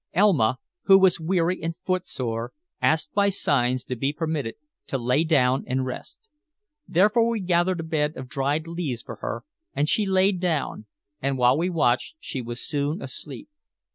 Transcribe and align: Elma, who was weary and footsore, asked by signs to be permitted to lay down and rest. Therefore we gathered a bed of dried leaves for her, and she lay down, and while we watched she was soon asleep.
Elma, 0.15 0.57
who 0.85 0.97
was 0.97 1.19
weary 1.19 1.61
and 1.61 1.75
footsore, 1.85 2.53
asked 2.81 3.13
by 3.13 3.29
signs 3.29 3.83
to 3.83 3.95
be 3.95 4.11
permitted 4.11 4.55
to 4.87 4.97
lay 4.97 5.23
down 5.23 5.63
and 5.67 5.85
rest. 5.85 6.27
Therefore 6.87 7.29
we 7.29 7.39
gathered 7.39 7.81
a 7.81 7.83
bed 7.83 8.17
of 8.17 8.27
dried 8.27 8.65
leaves 8.65 9.03
for 9.03 9.17
her, 9.17 9.43
and 9.75 9.87
she 9.87 10.07
lay 10.07 10.31
down, 10.31 10.87
and 11.21 11.37
while 11.37 11.55
we 11.55 11.69
watched 11.69 12.15
she 12.19 12.41
was 12.41 12.67
soon 12.67 12.99
asleep. 12.99 13.47